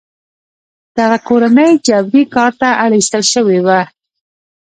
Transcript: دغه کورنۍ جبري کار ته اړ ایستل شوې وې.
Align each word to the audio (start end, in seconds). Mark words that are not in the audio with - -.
دغه 0.97 1.17
کورنۍ 1.27 1.71
جبري 1.87 2.23
کار 2.35 2.51
ته 2.61 2.69
اړ 2.83 2.91
ایستل 2.97 3.23
شوې 3.33 3.59
وې. 3.65 3.81